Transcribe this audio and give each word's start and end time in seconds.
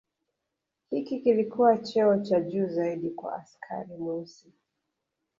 Hiki 0.89 1.19
kilikua 1.19 1.77
cheo 1.77 2.17
cha 2.19 2.39
juu 2.41 2.67
zaidi 2.67 3.09
kwa 3.09 3.35
askari 3.35 3.97
Mweusi 3.97 4.53